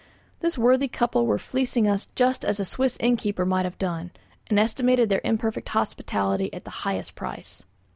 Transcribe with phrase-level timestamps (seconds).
[0.39, 4.09] This worthy couple were fleecing us just as a Swiss innkeeper might have done,
[4.47, 7.63] and estimated their imperfect hospitality at the highest price.